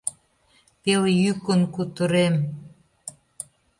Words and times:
Пелйӱкын 0.81 1.61
кутырем. 1.73 2.35